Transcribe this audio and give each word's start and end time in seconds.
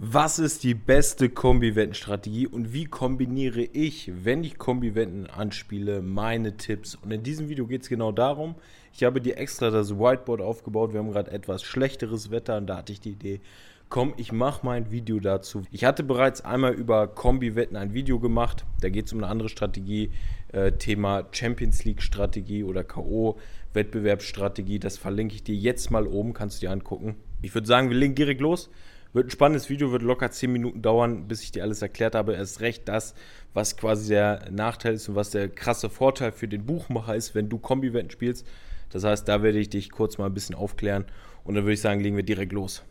Was 0.00 0.38
ist 0.38 0.62
die 0.62 0.74
beste 0.74 1.28
Kombi-Wetten-Strategie 1.28 2.46
und 2.46 2.72
wie 2.72 2.84
kombiniere 2.84 3.62
ich, 3.62 4.12
wenn 4.22 4.44
ich 4.44 4.56
Kombi-Wetten 4.56 5.26
anspiele, 5.26 6.02
meine 6.02 6.56
Tipps? 6.56 6.94
Und 6.94 7.10
in 7.10 7.24
diesem 7.24 7.48
Video 7.48 7.66
geht 7.66 7.82
es 7.82 7.88
genau 7.88 8.12
darum. 8.12 8.54
Ich 8.94 9.02
habe 9.02 9.20
dir 9.20 9.36
extra 9.38 9.70
das 9.70 9.98
Whiteboard 9.98 10.40
aufgebaut. 10.40 10.92
Wir 10.92 11.00
haben 11.00 11.10
gerade 11.10 11.32
etwas 11.32 11.64
schlechteres 11.64 12.30
Wetter 12.30 12.58
und 12.58 12.68
da 12.68 12.76
hatte 12.76 12.92
ich 12.92 13.00
die 13.00 13.10
Idee, 13.10 13.40
komm, 13.88 14.14
ich 14.18 14.30
mache 14.30 14.64
mein 14.64 14.92
Video 14.92 15.18
dazu. 15.18 15.62
Ich 15.72 15.84
hatte 15.84 16.04
bereits 16.04 16.44
einmal 16.44 16.74
über 16.74 17.08
Kombi-Wetten 17.08 17.74
ein 17.74 17.92
Video 17.92 18.20
gemacht. 18.20 18.64
Da 18.80 18.90
geht 18.90 19.06
es 19.06 19.12
um 19.12 19.18
eine 19.18 19.26
andere 19.26 19.48
Strategie, 19.48 20.12
äh, 20.52 20.70
Thema 20.70 21.26
Champions 21.32 21.84
League-Strategie 21.84 22.62
oder 22.62 22.84
K.O.-Wettbewerbsstrategie. 22.84 24.78
Das 24.78 24.96
verlinke 24.96 25.34
ich 25.34 25.42
dir 25.42 25.56
jetzt 25.56 25.90
mal 25.90 26.06
oben, 26.06 26.34
kannst 26.34 26.62
du 26.62 26.66
dir 26.68 26.72
angucken. 26.72 27.16
Ich 27.42 27.52
würde 27.52 27.66
sagen, 27.66 27.90
wir 27.90 27.96
legen 27.96 28.14
direkt 28.14 28.40
los. 28.40 28.70
Wird 29.14 29.28
ein 29.28 29.30
spannendes 29.30 29.70
Video, 29.70 29.90
wird 29.90 30.02
locker 30.02 30.30
10 30.30 30.52
Minuten 30.52 30.82
dauern, 30.82 31.28
bis 31.28 31.42
ich 31.42 31.50
dir 31.50 31.62
alles 31.62 31.80
erklärt 31.80 32.14
habe. 32.14 32.34
Erst 32.34 32.60
recht 32.60 32.86
das, 32.88 33.14
was 33.54 33.78
quasi 33.78 34.08
der 34.08 34.50
Nachteil 34.50 34.94
ist 34.94 35.08
und 35.08 35.14
was 35.14 35.30
der 35.30 35.48
krasse 35.48 35.88
Vorteil 35.88 36.30
für 36.30 36.46
den 36.46 36.66
Buchmacher 36.66 37.16
ist, 37.16 37.34
wenn 37.34 37.48
du 37.48 37.58
Kombi-Wetten 37.58 38.10
spielst. 38.10 38.46
Das 38.90 39.04
heißt, 39.04 39.26
da 39.26 39.42
werde 39.42 39.58
ich 39.58 39.70
dich 39.70 39.90
kurz 39.90 40.18
mal 40.18 40.26
ein 40.26 40.34
bisschen 40.34 40.54
aufklären 40.54 41.06
und 41.44 41.54
dann 41.54 41.64
würde 41.64 41.72
ich 41.72 41.80
sagen, 41.80 42.00
legen 42.00 42.16
wir 42.16 42.22
direkt 42.22 42.52
los. 42.52 42.84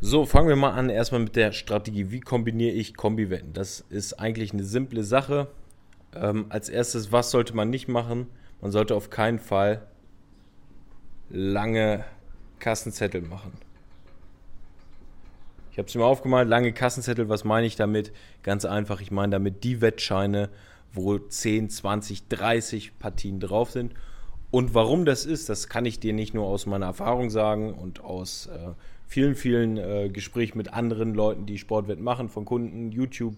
So, 0.00 0.26
fangen 0.26 0.48
wir 0.48 0.56
mal 0.56 0.74
an 0.74 0.90
erstmal 0.90 1.22
mit 1.22 1.34
der 1.34 1.50
Strategie. 1.50 2.12
Wie 2.12 2.20
kombiniere 2.20 2.72
ich 2.72 2.94
Kombi-Wetten? 2.94 3.52
Das 3.52 3.80
ist 3.88 4.20
eigentlich 4.20 4.52
eine 4.52 4.62
simple 4.62 5.02
Sache. 5.02 5.48
Ähm, 6.14 6.46
als 6.50 6.68
erstes, 6.68 7.10
was 7.10 7.32
sollte 7.32 7.56
man 7.56 7.68
nicht 7.70 7.88
machen? 7.88 8.28
Man 8.60 8.70
sollte 8.70 8.94
auf 8.94 9.10
keinen 9.10 9.40
Fall 9.40 9.88
lange 11.30 12.04
Kassenzettel 12.58 13.22
machen. 13.22 13.52
Ich 15.70 15.78
habe 15.78 15.88
es 15.88 15.94
mir 15.94 16.04
aufgemalt, 16.04 16.48
lange 16.48 16.72
Kassenzettel, 16.72 17.28
was 17.28 17.44
meine 17.44 17.66
ich 17.66 17.74
damit? 17.74 18.12
Ganz 18.42 18.64
einfach, 18.64 19.00
ich 19.00 19.10
meine 19.10 19.32
damit 19.32 19.64
die 19.64 19.80
Wettscheine, 19.80 20.48
wo 20.92 21.18
10, 21.18 21.68
20, 21.68 22.28
30 22.28 22.98
Partien 22.98 23.40
drauf 23.40 23.72
sind. 23.72 23.92
Und 24.52 24.72
warum 24.72 25.04
das 25.04 25.26
ist, 25.26 25.48
das 25.48 25.68
kann 25.68 25.84
ich 25.84 25.98
dir 25.98 26.12
nicht 26.12 26.32
nur 26.32 26.46
aus 26.46 26.66
meiner 26.66 26.86
Erfahrung 26.86 27.28
sagen 27.28 27.74
und 27.74 28.04
aus 28.04 28.46
äh, 28.46 28.74
vielen, 29.08 29.34
vielen 29.34 29.78
äh, 29.78 30.10
Gesprächen 30.10 30.58
mit 30.58 30.72
anderen 30.72 31.12
Leuten, 31.12 31.44
die 31.44 31.58
Sportwetten 31.58 32.04
machen, 32.04 32.28
von 32.28 32.44
Kunden, 32.44 32.92
YouTube, 32.92 33.34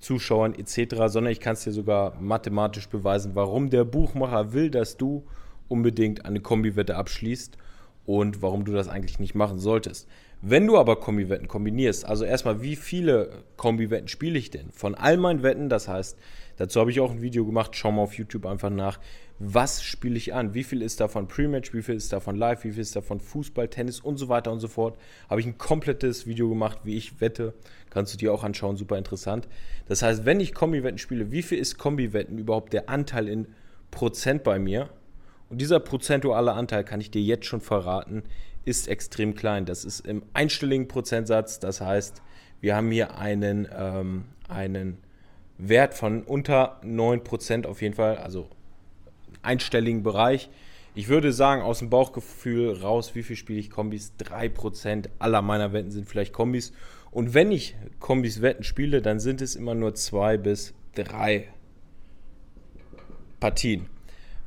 Zuschauern 0.00 0.54
etc., 0.54 1.06
sondern 1.06 1.32
ich 1.32 1.38
kann 1.38 1.52
es 1.52 1.62
dir 1.62 1.72
sogar 1.72 2.20
mathematisch 2.20 2.88
beweisen, 2.88 3.36
warum 3.36 3.70
der 3.70 3.84
Buchmacher 3.84 4.52
will, 4.52 4.70
dass 4.70 4.96
du 4.96 5.24
unbedingt 5.68 6.24
eine 6.24 6.40
Kombiwette 6.40 6.96
abschließt 6.96 7.56
und 8.04 8.42
warum 8.42 8.64
du 8.64 8.72
das 8.72 8.88
eigentlich 8.88 9.18
nicht 9.18 9.34
machen 9.34 9.58
solltest. 9.58 10.08
Wenn 10.42 10.66
du 10.66 10.76
aber 10.76 10.96
Kombiwetten 10.96 11.48
kombinierst, 11.48 12.04
also 12.04 12.24
erstmal, 12.24 12.62
wie 12.62 12.76
viele 12.76 13.42
Kombiwetten 13.56 14.06
spiele 14.06 14.38
ich 14.38 14.50
denn? 14.50 14.70
Von 14.70 14.94
all 14.94 15.16
meinen 15.16 15.42
Wetten, 15.42 15.68
das 15.68 15.88
heißt, 15.88 16.18
dazu 16.58 16.78
habe 16.78 16.90
ich 16.90 17.00
auch 17.00 17.10
ein 17.10 17.22
Video 17.22 17.46
gemacht, 17.46 17.74
schau 17.74 17.90
mal 17.90 18.02
auf 18.02 18.14
YouTube 18.14 18.44
einfach 18.44 18.70
nach, 18.70 19.00
was 19.38 19.82
spiele 19.82 20.16
ich 20.16 20.34
an? 20.34 20.54
Wie 20.54 20.62
viel 20.62 20.82
ist 20.82 21.00
davon 21.00 21.26
Pre-Match, 21.26 21.74
wie 21.74 21.82
viel 21.82 21.94
ist 21.94 22.12
davon 22.12 22.36
Live, 22.36 22.64
wie 22.64 22.72
viel 22.72 22.82
ist 22.82 22.96
davon 22.96 23.18
Fußball, 23.20 23.68
Tennis 23.68 24.00
und 24.00 24.18
so 24.18 24.28
weiter 24.28 24.52
und 24.52 24.60
so 24.60 24.68
fort. 24.68 24.98
Habe 25.28 25.40
ich 25.40 25.46
ein 25.46 25.58
komplettes 25.58 26.26
Video 26.26 26.48
gemacht, 26.48 26.80
wie 26.84 26.96
ich 26.96 27.20
wette. 27.20 27.54
Kannst 27.90 28.14
du 28.14 28.18
dir 28.18 28.32
auch 28.32 28.44
anschauen, 28.44 28.76
super 28.76 28.98
interessant. 28.98 29.48
Das 29.88 30.02
heißt, 30.02 30.24
wenn 30.24 30.40
ich 30.40 30.54
Kombiwetten 30.54 30.98
spiele, 30.98 31.32
wie 31.32 31.42
viel 31.42 31.58
ist 31.58 31.78
Kombiwetten 31.78 32.38
überhaupt 32.38 32.72
der 32.72 32.88
Anteil 32.88 33.28
in 33.28 33.46
Prozent 33.90 34.42
bei 34.42 34.58
mir? 34.58 34.90
Und 35.48 35.60
dieser 35.60 35.80
prozentuale 35.80 36.52
Anteil, 36.52 36.84
kann 36.84 37.00
ich 37.00 37.10
dir 37.10 37.22
jetzt 37.22 37.46
schon 37.46 37.60
verraten, 37.60 38.24
ist 38.64 38.88
extrem 38.88 39.34
klein. 39.34 39.64
Das 39.64 39.84
ist 39.84 40.00
im 40.00 40.22
einstelligen 40.32 40.88
Prozentsatz. 40.88 41.60
Das 41.60 41.80
heißt, 41.80 42.22
wir 42.60 42.74
haben 42.74 42.90
hier 42.90 43.16
einen, 43.16 43.68
ähm, 43.76 44.24
einen 44.48 44.98
Wert 45.58 45.94
von 45.94 46.22
unter 46.22 46.80
9% 46.82 47.66
auf 47.66 47.80
jeden 47.80 47.94
Fall, 47.94 48.16
also 48.18 48.48
einstelligen 49.42 50.02
Bereich. 50.02 50.50
Ich 50.94 51.08
würde 51.08 51.32
sagen, 51.32 51.62
aus 51.62 51.78
dem 51.78 51.90
Bauchgefühl 51.90 52.72
raus, 52.72 53.14
wie 53.14 53.22
viel 53.22 53.36
spiele 53.36 53.60
ich 53.60 53.70
Kombis? 53.70 54.14
3% 54.18 55.10
aller 55.18 55.42
meiner 55.42 55.72
Wetten 55.72 55.90
sind 55.90 56.08
vielleicht 56.08 56.32
Kombis. 56.32 56.72
Und 57.10 57.34
wenn 57.34 57.52
ich 57.52 57.76
Kombis 58.00 58.42
Wetten 58.42 58.64
spiele, 58.64 59.00
dann 59.00 59.20
sind 59.20 59.40
es 59.40 59.56
immer 59.56 59.74
nur 59.74 59.94
zwei 59.94 60.36
bis 60.36 60.74
drei 60.94 61.48
Partien. 63.38 63.86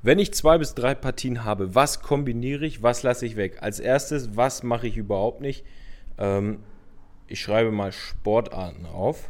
Wenn 0.02 0.20
ich 0.20 0.34
zwei 0.34 0.58
bis 0.58 0.76
drei 0.76 0.96
Partien 0.96 1.44
habe, 1.44 1.76
was 1.76 2.02
kombiniere 2.02 2.66
ich, 2.66 2.82
was 2.82 3.04
lasse 3.04 3.26
ich 3.26 3.36
weg? 3.36 3.58
Als 3.62 3.80
erstes, 3.80 4.38
was 4.38 4.64
mache 4.64 4.88
ich 4.88 4.96
überhaupt 4.96 5.42
nicht? 5.42 5.66
Ähm, 6.18 6.60
ich 7.28 7.42
schreibe 7.42 7.72
mal 7.72 7.92
Sportarten 7.92 8.86
auf. 8.86 9.30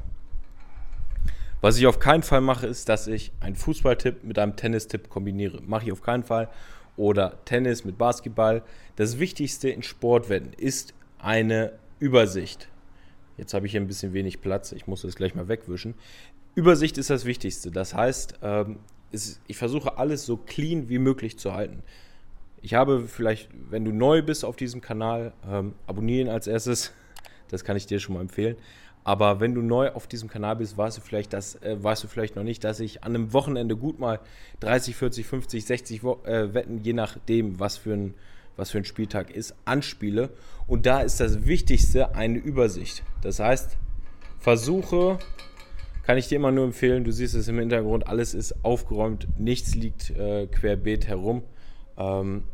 Was 1.61 1.77
ich 1.77 1.87
auf 1.87 1.99
keinen 1.99 2.23
Fall 2.23 2.41
mache, 2.41 2.67
ist, 2.67 2.87
dass 2.87 3.07
ich 3.07 3.31
einen 3.39 3.55
Fußballtipp 3.55 4.23
mit 4.23 4.37
einem 4.39 4.55
Tennistipp 4.55 5.09
kombiniere. 5.09 5.61
Mache 5.61 5.85
ich 5.85 5.91
auf 5.91 6.01
keinen 6.01 6.23
Fall. 6.23 6.49
Oder 6.95 7.43
Tennis 7.45 7.83
mit 7.83 7.97
Basketball. 7.97 8.61
Das 8.95 9.19
Wichtigste 9.19 9.69
in 9.69 9.83
Sportwetten 9.83 10.53
ist 10.53 10.93
eine 11.17 11.73
Übersicht. 11.99 12.69
Jetzt 13.37 13.53
habe 13.53 13.65
ich 13.65 13.71
hier 13.71 13.81
ein 13.81 13.87
bisschen 13.87 14.13
wenig 14.13 14.41
Platz. 14.41 14.71
Ich 14.71 14.85
muss 14.85 15.01
das 15.01 15.15
gleich 15.15 15.33
mal 15.33 15.47
wegwischen. 15.47 15.95
Übersicht 16.55 16.97
ist 16.97 17.09
das 17.09 17.25
Wichtigste. 17.25 17.71
Das 17.71 17.93
heißt, 17.93 18.39
ähm, 18.41 18.79
ist, 19.11 19.41
ich 19.47 19.57
versuche 19.57 19.97
alles 19.97 20.25
so 20.25 20.37
clean 20.37 20.89
wie 20.89 20.99
möglich 20.99 21.37
zu 21.37 21.53
halten. 21.53 21.83
Ich 22.61 22.73
habe 22.73 23.07
vielleicht, 23.07 23.49
wenn 23.69 23.85
du 23.85 23.91
neu 23.91 24.21
bist 24.21 24.43
auf 24.43 24.55
diesem 24.55 24.81
Kanal, 24.81 25.33
ähm, 25.49 25.73
abonnieren 25.87 26.29
als 26.29 26.47
erstes. 26.47 26.93
Das 27.51 27.63
kann 27.63 27.75
ich 27.75 27.87
dir 27.87 27.99
schon 27.99 28.13
mal 28.13 28.21
empfehlen. 28.21 28.57
Aber 29.03 29.39
wenn 29.39 29.55
du 29.55 29.63
neu 29.63 29.89
auf 29.89 30.05
diesem 30.05 30.29
Kanal 30.29 30.57
bist, 30.57 30.77
weißt 30.77 30.97
du 30.97 31.01
vielleicht, 31.01 31.33
dass, 31.33 31.55
äh, 31.63 31.81
weißt 31.81 32.03
du 32.03 32.07
vielleicht 32.07 32.35
noch 32.35 32.43
nicht, 32.43 32.63
dass 32.63 32.79
ich 32.79 33.03
an 33.03 33.15
einem 33.15 33.33
Wochenende 33.33 33.75
gut 33.75 33.99
mal 33.99 34.19
30, 34.59 34.95
40, 34.95 35.25
50, 35.25 35.65
60 35.65 36.03
Wo 36.03 36.19
äh, 36.25 36.53
Wetten, 36.53 36.77
je 36.83 36.93
nachdem, 36.93 37.59
was 37.59 37.75
für, 37.75 37.93
ein, 37.93 38.13
was 38.55 38.69
für 38.69 38.77
ein 38.77 38.85
Spieltag 38.85 39.31
ist, 39.31 39.55
anspiele. 39.65 40.29
Und 40.67 40.85
da 40.85 41.01
ist 41.01 41.19
das 41.19 41.47
Wichtigste 41.47 42.13
eine 42.13 42.37
Übersicht. 42.37 43.01
Das 43.23 43.39
heißt, 43.39 43.77
versuche 44.37 45.17
kann 46.09 46.17
ich 46.17 46.27
dir 46.27 46.37
immer 46.37 46.51
nur 46.51 46.65
empfehlen. 46.65 47.03
Du 47.03 47.11
siehst 47.11 47.35
es 47.35 47.47
im 47.49 47.59
Hintergrund, 47.59 48.07
alles 48.07 48.33
ist 48.33 48.65
aufgeräumt, 48.65 49.27
nichts 49.37 49.75
liegt 49.75 50.09
äh, 50.09 50.47
querbeet 50.47 51.05
herum. 51.05 51.43
Ähm, 51.97 52.45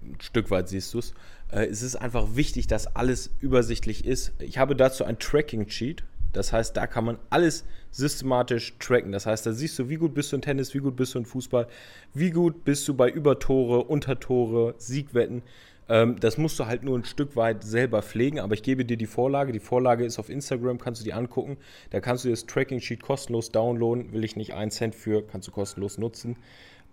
ein 0.00 0.16
Stück 0.22 0.50
weit 0.50 0.70
siehst 0.70 0.94
du 0.94 1.00
es. 1.00 1.12
Äh, 1.52 1.66
es 1.66 1.82
ist 1.82 1.94
einfach 1.94 2.34
wichtig, 2.34 2.68
dass 2.68 2.96
alles 2.96 3.28
übersichtlich 3.40 4.06
ist. 4.06 4.32
Ich 4.38 4.56
habe 4.56 4.74
dazu 4.74 5.04
ein 5.04 5.18
Tracking-Cheat. 5.18 6.04
Das 6.32 6.54
heißt, 6.54 6.74
da 6.74 6.86
kann 6.86 7.04
man 7.04 7.18
alles 7.28 7.66
systematisch 7.90 8.78
tracken. 8.78 9.12
Das 9.12 9.26
heißt, 9.26 9.44
da 9.44 9.52
siehst 9.52 9.78
du, 9.78 9.90
wie 9.90 9.96
gut 9.96 10.14
bist 10.14 10.32
du 10.32 10.36
in 10.36 10.42
Tennis, 10.42 10.72
wie 10.72 10.78
gut 10.78 10.96
bist 10.96 11.14
du 11.14 11.18
in 11.18 11.26
Fußball, 11.26 11.66
wie 12.14 12.30
gut 12.30 12.64
bist 12.64 12.88
du 12.88 12.94
bei 12.94 13.10
Übertore, 13.10 13.84
Untertore, 13.84 14.74
Siegwetten. 14.78 15.42
Ähm, 15.88 16.18
das 16.18 16.38
musst 16.38 16.58
du 16.58 16.66
halt 16.66 16.82
nur 16.82 16.98
ein 16.98 17.04
Stück 17.04 17.36
weit 17.36 17.62
selber 17.62 18.02
pflegen, 18.02 18.40
aber 18.40 18.54
ich 18.54 18.62
gebe 18.62 18.84
dir 18.84 18.96
die 18.96 19.06
Vorlage. 19.06 19.52
Die 19.52 19.60
Vorlage 19.60 20.04
ist 20.04 20.18
auf 20.18 20.28
Instagram, 20.28 20.78
kannst 20.78 21.00
du 21.00 21.04
die 21.04 21.12
angucken. 21.12 21.56
Da 21.90 22.00
kannst 22.00 22.24
du 22.24 22.30
das 22.30 22.46
Tracking 22.46 22.80
Sheet 22.80 23.02
kostenlos 23.02 23.50
downloaden. 23.50 24.12
Will 24.12 24.24
ich 24.24 24.36
nicht 24.36 24.54
einen 24.54 24.70
Cent 24.70 24.94
für, 24.94 25.26
kannst 25.26 25.48
du 25.48 25.52
kostenlos 25.52 25.98
nutzen. 25.98 26.36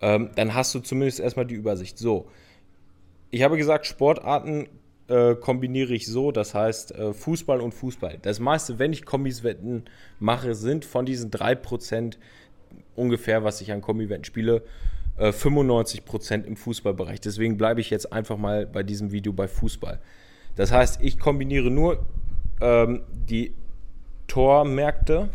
Ähm, 0.02 0.32
dann 0.36 0.54
hast 0.54 0.76
du 0.76 0.80
zumindest 0.80 1.20
erstmal 1.20 1.46
die 1.46 1.56
Übersicht. 1.56 1.98
So, 1.98 2.28
ich 3.32 3.42
habe 3.42 3.58
gesagt, 3.58 3.86
Sportarten 3.86 4.68
äh, 5.08 5.36
kombiniere 5.36 5.94
ich 5.94 6.08
so, 6.08 6.32
das 6.32 6.54
heißt 6.54 6.94
äh, 6.96 7.14
Fußball 7.14 7.62
und 7.62 7.74
Fußball. 7.74 8.20
Das 8.22 8.40
meiste, 8.40 8.80
wenn 8.80 8.94
ich 8.94 9.06
Kombis-Wetten 9.06 9.86
mache, 10.20 10.56
sind 10.56 10.86
von 10.86 11.06
diesen 11.06 11.32
3% 11.32 12.18
ungefähr, 12.96 13.44
was 13.44 13.62
ich 13.62 13.72
an 13.72 13.82
Kombi-Wetten 13.82 14.24
spiele, 14.24 14.64
95% 15.18 16.44
äh, 16.44 16.48
im 16.48 16.56
Fußballbereich. 16.56 17.22
Deswegen 17.22 17.58
bleibe 17.58 17.82
ich 17.82 17.90
jetzt 17.90 18.12
einfach 18.12 18.38
mal 18.38 18.66
bei 18.66 18.84
diesem 18.84 19.12
Video 19.12 19.34
bei 19.34 19.48
Fußball. 19.48 20.00
Das 20.56 20.72
heißt, 20.72 21.02
ich 21.02 21.20
kombiniere 21.20 21.70
nur 21.70 22.06
ähm, 22.62 23.02
die 23.12 23.54
Tormärkte 24.28 25.30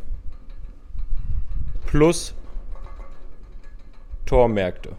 plus 1.87 2.35
Tormärkte. 4.26 4.97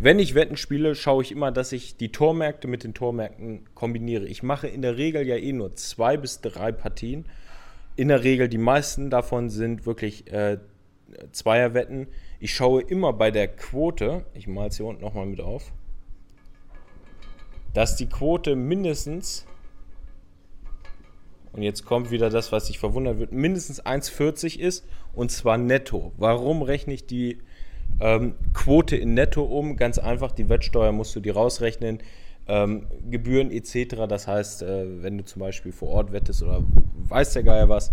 Wenn 0.00 0.18
ich 0.18 0.34
Wetten 0.34 0.56
spiele, 0.56 0.94
schaue 0.94 1.22
ich 1.22 1.32
immer, 1.32 1.50
dass 1.50 1.72
ich 1.72 1.96
die 1.96 2.12
Tormärkte 2.12 2.68
mit 2.68 2.84
den 2.84 2.94
Tormärkten 2.94 3.64
kombiniere. 3.74 4.26
Ich 4.26 4.42
mache 4.42 4.68
in 4.68 4.82
der 4.82 4.96
Regel 4.96 5.26
ja 5.26 5.36
eh 5.36 5.52
nur 5.52 5.74
zwei 5.74 6.16
bis 6.16 6.40
drei 6.40 6.70
Partien. 6.70 7.26
In 7.96 8.08
der 8.08 8.22
Regel, 8.22 8.48
die 8.48 8.58
meisten 8.58 9.10
davon 9.10 9.50
sind 9.50 9.86
wirklich 9.86 10.32
äh, 10.32 10.58
Zweierwetten. 11.32 12.06
Ich 12.40 12.54
schaue 12.54 12.82
immer 12.82 13.12
bei 13.12 13.30
der 13.30 13.48
Quote, 13.48 14.24
ich 14.34 14.46
male 14.46 14.68
es 14.68 14.76
hier 14.76 14.86
unten 14.86 15.02
nochmal 15.02 15.26
mit 15.26 15.40
auf, 15.40 15.72
dass 17.74 17.96
die 17.96 18.08
Quote 18.08 18.56
mindestens, 18.56 19.46
und 21.52 21.62
jetzt 21.62 21.84
kommt 21.84 22.10
wieder 22.10 22.30
das, 22.30 22.52
was 22.52 22.66
sich 22.66 22.78
verwundert 22.78 23.18
wird, 23.18 23.32
mindestens 23.32 23.84
1,40 23.84 24.58
ist 24.58 24.86
und 25.14 25.30
zwar 25.30 25.58
netto. 25.58 26.12
Warum 26.16 26.62
rechne 26.62 26.94
ich 26.94 27.06
die 27.06 27.38
Ähm, 28.00 28.34
Quote 28.52 28.96
in 28.96 29.14
Netto 29.14 29.42
um, 29.42 29.76
ganz 29.76 29.98
einfach, 29.98 30.30
die 30.30 30.48
Wettsteuer 30.50 30.92
musst 30.92 31.16
du 31.16 31.20
dir 31.20 31.34
rausrechnen. 31.34 32.00
Ähm, 32.48 32.86
Gebühren 33.10 33.50
etc. 33.50 34.06
Das 34.08 34.26
heißt, 34.26 34.62
äh, 34.62 35.02
wenn 35.02 35.18
du 35.18 35.24
zum 35.24 35.40
Beispiel 35.40 35.70
vor 35.70 35.90
Ort 35.90 36.12
wettest 36.12 36.42
oder 36.42 36.64
weiß 37.08 37.34
der 37.34 37.42
Geier 37.42 37.68
was, 37.68 37.90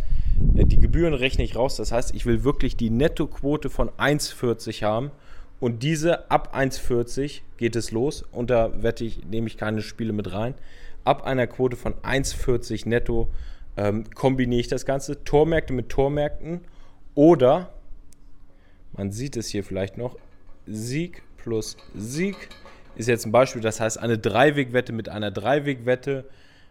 äh, 0.55 0.63
die 0.65 0.79
Gebühren 0.79 1.13
rechne 1.13 1.43
ich 1.43 1.55
raus. 1.55 1.75
Das 1.75 1.91
heißt, 1.91 2.15
ich 2.15 2.25
will 2.25 2.43
wirklich 2.43 2.77
die 2.77 2.89
Nettoquote 2.89 3.69
von 3.69 3.89
1,40 3.89 4.83
haben 4.83 5.11
und 5.59 5.83
diese 5.83 6.29
ab 6.31 6.55
1,40 6.55 7.41
geht 7.57 7.75
es 7.75 7.91
los 7.91 8.23
und 8.31 8.49
da 8.49 8.81
wette 8.81 9.03
ich, 9.03 9.25
nehme 9.25 9.47
ich 9.47 9.57
keine 9.57 9.81
Spiele 9.81 10.13
mit 10.13 10.31
rein. 10.31 10.53
Ab 11.03 11.23
einer 11.23 11.47
Quote 11.47 11.75
von 11.75 11.93
1,40 11.95 12.87
netto 12.87 13.29
ähm, 13.77 14.05
kombiniere 14.13 14.61
ich 14.61 14.67
das 14.67 14.85
Ganze. 14.85 15.23
Tormärkte 15.23 15.73
mit 15.73 15.89
Tormärkten 15.89 16.61
oder, 17.13 17.71
man 18.93 19.11
sieht 19.11 19.37
es 19.37 19.47
hier 19.47 19.63
vielleicht 19.63 19.97
noch, 19.97 20.17
Sieg 20.65 21.23
plus 21.37 21.77
Sieg 21.93 22.35
ist 22.95 23.07
jetzt 23.07 23.25
ein 23.25 23.31
Beispiel. 23.31 23.62
Das 23.62 23.80
heißt, 23.80 24.00
eine 24.00 24.18
Dreiwegwette 24.18 24.94
mit 24.94 25.09
einer 25.09 25.31
Dreiwegwette, 25.31 26.25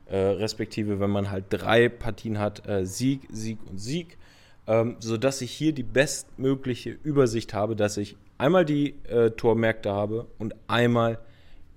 äh, 0.07 0.17
respektive 0.17 1.01
wenn 1.01 1.11
man 1.11 1.31
halt 1.31 1.47
drei 1.51 1.89
Partien 1.89 2.39
hat, 2.39 2.67
äh, 2.67 2.85
Sieg, 2.87 3.23
Sieg 3.31 3.59
und 3.69 3.79
Sieg, 3.79 4.19
ähm, 4.67 4.97
sodass 5.01 5.41
ich 5.41 5.53
hier 5.53 5.73
die 5.73 5.83
bestmögliche 5.83 6.91
Übersicht 6.91 7.55
habe, 7.55 7.77
dass 7.77 7.97
ich 7.97 8.17
einmal 8.39 8.65
die 8.65 8.95
äh, 9.05 9.31
Tormärkte 9.31 9.93
habe 9.93 10.27
und 10.39 10.55
einmal 10.67 11.19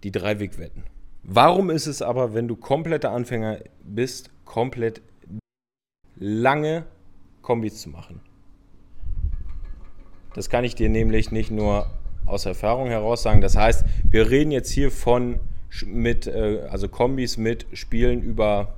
die 0.04 0.12
Dreiwegwetten. 0.12 0.84
Warum 1.24 1.70
ist 1.70 1.88
es 1.88 2.02
aber, 2.02 2.34
wenn 2.34 2.48
du 2.48 2.56
kompletter 2.56 3.12
Anfänger 3.12 3.60
bist, 3.84 4.30
komplett 4.46 5.02
lange 6.16 6.86
Kombis 7.42 7.82
zu 7.82 7.90
machen? 7.90 8.22
Das 10.34 10.50
kann 10.50 10.64
ich 10.64 10.76
dir 10.76 10.90
nämlich 10.90 11.32
nicht 11.32 11.52
nur 11.52 11.88
aus 12.28 12.46
Erfahrung 12.46 12.88
heraus 12.90 13.24
sagen. 13.24 13.42
Das 13.42 13.56
heißt, 13.56 13.86
wir 14.10 14.30
reden 14.30 14.52
jetzt 14.52 14.70
hier 14.72 14.92
von 14.92 15.40
mit, 15.86 16.28
äh, 16.28 16.68
also 16.70 16.88
Kombis 16.90 17.38
mit 17.38 17.66
Spielen 17.74 18.22
über, 18.22 18.76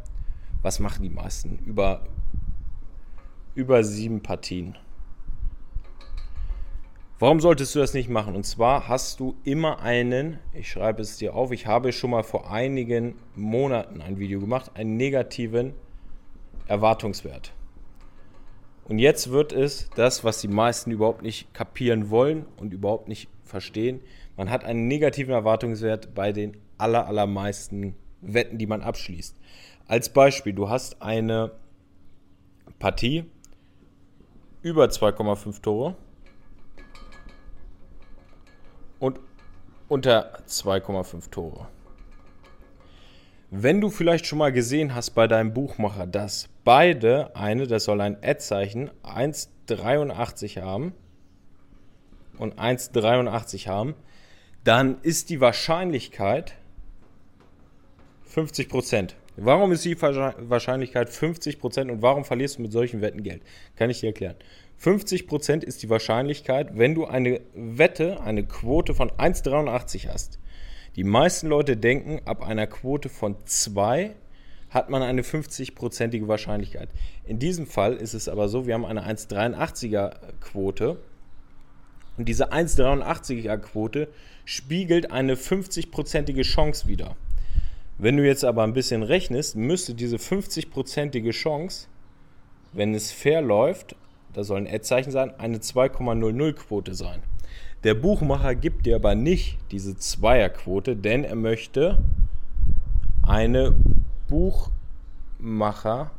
was 0.62 0.80
machen 0.80 1.04
die 1.04 1.10
meisten? 1.10 1.60
Über, 1.66 2.02
über 3.56 3.84
sieben 3.84 4.22
Partien. 4.22 4.76
Warum 7.20 7.42
solltest 7.42 7.76
du 7.76 7.80
das 7.80 7.94
nicht 7.94 8.10
machen? 8.10 8.34
Und 8.36 8.46
zwar 8.46 8.88
hast 8.88 9.20
du 9.20 9.36
immer 9.44 9.82
einen, 9.82 10.40
ich 10.54 10.72
schreibe 10.72 11.02
es 11.02 11.18
dir 11.18 11.36
auf, 11.36 11.52
ich 11.52 11.68
habe 11.68 11.92
schon 11.92 12.12
mal 12.12 12.24
vor 12.24 12.50
einigen 12.50 13.16
Monaten 13.36 14.02
ein 14.02 14.20
Video 14.20 14.40
gemacht, 14.40 14.72
einen 14.76 14.96
negativen 14.96 15.74
Erwartungswert. 16.68 17.52
Und 18.90 18.98
jetzt 18.98 19.30
wird 19.30 19.54
es 19.54 19.88
das, 19.96 20.24
was 20.24 20.42
die 20.42 20.48
meisten 20.48 20.90
überhaupt 20.90 21.22
nicht 21.22 21.54
kapieren 21.54 22.10
wollen 22.10 22.48
und 22.58 22.74
überhaupt 22.74 23.08
nicht 23.08 23.30
verstehen. 23.44 24.02
Man 24.36 24.50
hat 24.50 24.64
einen 24.64 24.88
negativen 24.88 25.32
Erwartungswert 25.32 26.16
bei 26.16 26.32
den 26.32 26.58
aller, 26.80 27.06
allermeisten 27.06 27.96
Wetten, 28.22 28.58
die 28.58 28.66
man 28.66 28.82
abschließt. 28.82 29.38
Als 29.86 30.10
Beispiel, 30.10 30.54
du 30.54 30.70
hast 30.70 31.04
eine 31.04 31.52
Partie 32.80 33.26
über 34.64 34.86
2,5 34.86 35.62
Tore 35.62 35.96
und 38.98 39.20
unter 39.88 40.40
2,5 40.48 41.30
Tore. 41.30 41.68
Wenn 43.52 43.82
du 43.82 43.90
vielleicht 43.90 44.28
schon 44.28 44.38
mal 44.38 44.52
gesehen 44.52 44.94
hast 44.94 45.12
bei 45.12 45.28
deinem 45.28 45.56
Buchmacher, 45.56 46.06
dass 46.06 46.50
beide 46.64 47.36
eine, 47.36 47.66
das 47.66 47.86
soll 47.86 48.00
ein 48.00 48.18
Ad-Zeichen, 48.22 48.92
1,83 49.04 50.62
haben 50.62 50.94
und 52.38 52.60
1,83 52.60 53.68
haben, 53.68 53.96
dann 54.64 55.02
ist 55.02 55.32
die 55.32 55.42
Wahrscheinlichkeit 55.42 56.54
50%. 58.32 59.14
Warum 59.36 59.72
ist 59.72 59.84
die 59.84 60.00
Wahrscheinlichkeit 60.00 61.10
50% 61.10 61.90
und 61.90 62.04
warum 62.04 62.26
verlierst 62.26 62.60
du 62.60 62.62
mit 62.62 62.72
solchen 62.72 63.02
Wetten 63.02 63.24
Geld? 63.24 63.42
Kann 63.78 63.90
ich 63.90 64.02
dir 64.02 64.08
erklären. 64.08 64.36
50% 64.80 65.64
ist 65.64 65.82
die 65.82 65.90
Wahrscheinlichkeit, 65.90 66.78
wenn 66.78 66.94
du 66.94 67.06
eine 67.06 67.42
Wette, 67.56 68.22
eine 68.22 68.44
Quote 68.44 68.94
von 68.94 69.10
1,83 69.10 70.08
hast. 70.08 70.38
Die 71.00 71.06
meisten 71.06 71.48
Leute 71.48 71.78
denken, 71.78 72.20
ab 72.26 72.46
einer 72.46 72.68
Quote 72.68 73.08
von 73.08 73.38
2 73.46 74.16
hat 74.70 74.90
man 74.90 75.02
eine 75.02 75.22
50-prozentige 75.22 76.28
Wahrscheinlichkeit. 76.28 76.90
In 77.24 77.40
diesem 77.40 77.68
Fall 77.68 77.96
ist 77.96 78.14
es 78.14 78.28
aber 78.28 78.50
so, 78.50 78.68
wir 78.68 78.74
haben 78.74 78.84
eine 78.84 79.08
1,83er 79.10 80.12
Quote 80.42 80.98
und 82.18 82.28
diese 82.28 82.52
1,83er 82.52 83.60
Quote 83.60 84.10
spiegelt 84.44 85.10
eine 85.10 85.36
50-prozentige 85.36 86.42
Chance 86.42 86.90
wider. 86.90 87.16
Wenn 87.98 88.18
du 88.18 88.28
jetzt 88.28 88.44
aber 88.44 88.64
ein 88.64 88.74
bisschen 88.74 89.02
rechnest, 89.02 89.56
müsste 89.56 89.94
diese 89.94 90.18
50-prozentige 90.18 91.32
Chance, 91.32 91.88
wenn 92.74 92.94
es 92.94 93.14
fair 93.14 93.42
läuft, 93.42 93.96
da 94.34 94.44
soll 94.44 94.58
ein 94.58 94.68
Ad-Zeichen 94.68 95.12
sein, 95.12 95.32
eine 95.40 95.60
2,00-Quote 95.60 96.94
sein. 96.94 97.22
Der 97.84 97.94
Buchmacher 97.94 98.56
gibt 98.56 98.86
dir 98.86 98.98
aber 98.98 99.16
nicht 99.16 99.58
diese 99.72 99.98
Zweierquote, 99.98 100.98
denn 100.98 101.24
er 101.24 101.36
möchte 101.36 102.04
eine 103.22 103.74
Buchmachermarge 104.28 106.12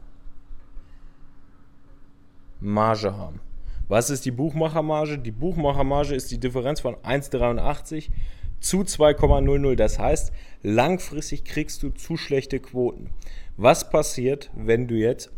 haben. 3.17 3.41
Was 3.89 4.09
ist 4.09 4.25
die 4.25 4.31
Buchmachermarge? 4.31 5.19
Die 5.19 5.33
Buchmachermarge 5.33 6.15
ist 6.15 6.31
die 6.31 6.39
Differenz 6.39 6.81
von 6.81 6.95
1,83 6.97 8.09
zu 8.61 8.81
2,00. 8.81 9.75
Das 9.75 9.99
heißt, 9.99 10.33
langfristig 10.63 11.45
kriegst 11.45 11.83
du 11.83 11.91
zu 11.91 12.17
schlechte 12.17 12.61
Quoten. 12.61 13.11
Was 13.57 13.91
passiert, 13.91 14.51
wenn 14.55 14.89
du 14.89 14.95
jetzt 14.95 15.31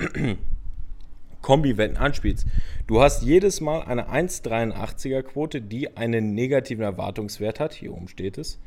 Kombi-Wetten 1.43 1.97
anspielst? 1.97 2.47
Du 2.87 3.03
hast 3.03 3.23
jedes 3.23 3.61
Mal 3.61 3.83
eine 3.83 4.09
1,83er 4.11 5.23
Quote, 5.23 5.61
die 5.61 5.97
einen 5.97 6.35
negativen 6.35 6.85
Erwartungswert 6.85 7.61
hat. 7.61 7.75
Hier 7.75 7.93
oben 7.93 8.09
steht 8.09 8.39
es. 8.39 8.59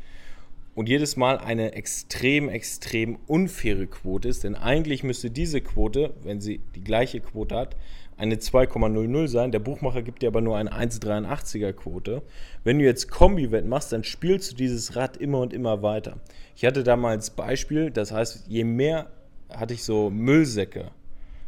Und 0.75 0.89
jedes 0.89 1.15
Mal 1.15 1.37
eine 1.37 1.71
extrem, 1.71 2.49
extrem 2.49 3.17
unfaire 3.27 3.87
Quote 3.87 4.27
ist. 4.27 4.43
Denn 4.43 4.55
eigentlich 4.55 5.03
müsste 5.03 5.31
diese 5.31 5.61
Quote, 5.61 6.13
wenn 6.23 6.41
sie 6.41 6.59
die 6.75 6.83
gleiche 6.83 7.21
Quote 7.21 7.55
hat, 7.55 7.77
eine 8.17 8.35
2,00 8.35 9.27
sein. 9.27 9.51
Der 9.51 9.59
Buchmacher 9.59 10.01
gibt 10.01 10.21
dir 10.21 10.27
aber 10.27 10.41
nur 10.41 10.57
eine 10.57 10.73
1,83er 10.73 11.71
Quote. 11.73 12.21
Wenn 12.63 12.79
du 12.79 12.85
jetzt 12.85 13.09
Kombi-Wett 13.09 13.65
machst, 13.65 13.93
dann 13.93 14.03
spielst 14.03 14.51
du 14.51 14.55
dieses 14.55 14.95
Rad 14.95 15.17
immer 15.17 15.39
und 15.39 15.53
immer 15.53 15.81
weiter. 15.81 16.17
Ich 16.55 16.65
hatte 16.65 16.83
damals 16.83 17.29
Beispiel, 17.29 17.89
das 17.89 18.11
heißt, 18.11 18.45
je 18.47 18.63
mehr 18.65 19.07
hatte 19.49 19.73
ich 19.73 19.83
so 19.83 20.09
Müllsäcke 20.09 20.91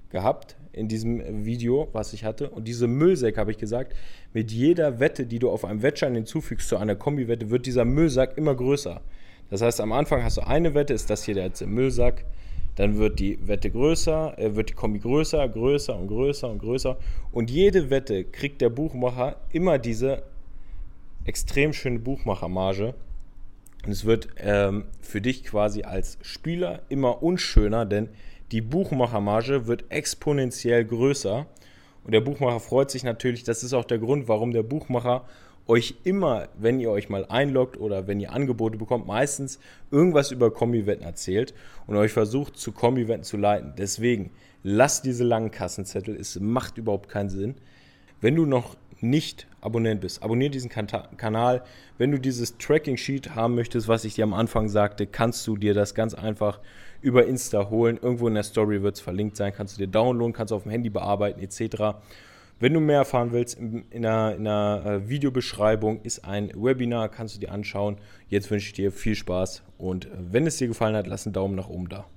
gehabt 0.10 0.56
in 0.78 0.88
diesem 0.88 1.46
Video, 1.46 1.90
was 1.92 2.14
ich 2.14 2.24
hatte. 2.24 2.50
Und 2.50 2.68
diese 2.68 2.88
Müllsäcke, 2.88 3.40
habe 3.40 3.52
ich 3.52 3.58
gesagt, 3.58 3.96
mit 4.34 4.52
jeder 4.52 5.00
Wette, 5.00 5.26
die 5.26 5.40
du 5.40 5.50
auf 5.50 5.66
einem 5.66 5.82
Wettschein 5.82 6.16
hinzufügst 6.16 6.70
zu 6.70 6.78
einer 6.78 6.96
Kombi-Wette, 6.96 7.50
wird 7.50 7.66
dieser 7.66 7.86
Müllsack 7.86 8.38
immer 8.38 8.56
größer. 8.56 9.02
Das 9.50 9.62
heißt, 9.62 9.82
am 9.82 9.92
Anfang 9.92 10.24
hast 10.24 10.38
du 10.38 10.42
eine 10.42 10.74
Wette, 10.74 10.94
ist 10.94 11.10
das 11.10 11.24
hier 11.24 11.36
der 11.36 11.52
Müllsack. 11.68 12.26
Dann 12.76 12.98
wird 12.98 13.20
die 13.20 13.40
Wette 13.48 13.72
größer, 13.72 14.38
äh, 14.38 14.56
wird 14.56 14.70
die 14.70 14.74
Kombi 14.74 15.00
größer, 15.00 15.48
größer 15.50 15.98
und 15.98 16.08
größer 16.08 16.50
und 16.50 16.60
größer. 16.60 16.98
Und 17.32 17.50
jede 17.50 17.90
Wette 17.90 18.24
kriegt 18.24 18.62
der 18.62 18.70
Buchmacher 18.70 19.38
immer 19.52 19.80
diese 19.80 20.22
extrem 21.26 21.74
schöne 21.74 22.00
Buchmachermarge. 22.00 22.94
Und 23.84 23.92
es 23.92 24.06
wird 24.06 24.28
ähm, 24.38 24.86
für 25.02 25.22
dich 25.22 25.44
quasi 25.44 25.84
als 25.84 26.20
Spieler 26.22 26.82
immer 26.90 27.24
unschöner, 27.24 27.86
denn 27.86 28.10
die 28.52 28.62
Buchmachermarge 28.62 29.68
wird 29.68 29.86
exponentiell 29.90 30.86
größer. 30.86 31.46
Und 32.04 32.12
der 32.14 32.22
Buchmacher 32.22 32.60
freut 32.60 32.90
sich 32.90 33.04
natürlich, 33.04 33.44
das 33.44 33.64
ist 33.64 33.74
auch 33.74 33.84
der 33.84 34.00
Grund, 34.00 34.28
warum 34.28 34.52
der 34.52 34.64
Buchmacher 34.64 35.26
euch 35.68 35.96
immer, 36.04 36.48
wenn 36.58 36.80
ihr 36.80 36.90
euch 36.90 37.10
mal 37.10 37.26
einloggt 37.26 37.78
oder 37.78 38.08
wenn 38.08 38.22
ihr 38.22 38.32
Angebote 38.32 38.78
bekommt, 38.78 39.06
meistens 39.06 39.60
irgendwas 39.92 40.32
über 40.32 40.52
Kombi-Wetten 40.52 41.04
erzählt 41.04 41.54
und 41.88 41.98
euch 41.98 42.14
versucht, 42.14 42.58
zu 42.58 42.72
Kombi-Wetten 42.72 43.24
zu 43.24 43.36
leiten. 43.36 43.74
Deswegen 43.78 44.32
lasst 44.64 45.06
diese 45.06 45.26
langen 45.26 45.52
Kassenzettel, 45.52 46.16
es 46.16 46.40
macht 46.40 46.78
überhaupt 46.78 47.10
keinen 47.10 47.30
Sinn. 47.30 47.56
Wenn 48.22 48.36
du 48.36 48.46
noch 48.46 48.78
nicht 49.02 49.48
Abonnent 49.62 50.02
bist, 50.02 50.24
abonniere 50.24 50.52
diesen 50.52 50.70
Kanal. 50.70 51.64
Wenn 51.98 52.12
du 52.12 52.20
dieses 52.20 52.58
Tracking-Sheet 52.58 53.36
haben 53.36 53.56
möchtest, 53.56 53.88
was 53.88 54.06
ich 54.06 54.16
dir 54.16 54.24
am 54.24 54.34
Anfang 54.34 54.70
sagte, 54.70 55.08
kannst 55.08 55.46
du 55.48 55.58
dir 55.58 55.74
das 55.74 55.96
ganz 55.96 56.14
einfach 56.14 56.60
über 57.02 57.26
Insta 57.26 57.70
holen. 57.70 58.00
Irgendwo 58.02 58.28
in 58.28 58.34
der 58.34 58.44
Story 58.44 58.82
wird 58.82 58.96
es 58.96 59.02
verlinkt 59.02 59.36
sein, 59.38 59.54
kannst 59.54 59.78
du 59.78 59.86
dir 59.86 59.92
downloaden, 59.92 60.34
kannst 60.34 60.54
auf 60.54 60.64
dem 60.64 60.72
Handy 60.72 60.90
bearbeiten 60.90 61.42
etc. 61.42 61.98
Wenn 62.60 62.74
du 62.74 62.80
mehr 62.80 62.98
erfahren 62.98 63.32
willst, 63.32 63.60
in, 63.60 63.86
einer, 63.94 64.36
in 64.36 64.48
einer 64.48 64.86
äh, 64.86 65.10
Videobeschreibung 65.10 66.02
ist 66.02 66.26
ein 66.26 66.52
Webinar, 66.56 67.10
kannst 67.10 67.36
du 67.36 67.40
dir 67.40 67.52
anschauen. 67.52 67.98
Jetzt 68.30 68.50
wünsche 68.50 68.68
ich 68.68 68.74
dir 68.74 68.92
viel 68.92 69.16
Spaß 69.16 69.64
und 69.78 70.06
äh, 70.06 70.10
wenn 70.32 70.48
es 70.48 70.58
dir 70.58 70.68
gefallen 70.68 70.96
hat, 70.96 71.08
lass 71.08 71.28
einen 71.28 71.34
Daumen 71.34 71.56
nach 71.56 71.70
oben 71.70 71.88
da. 71.88 72.08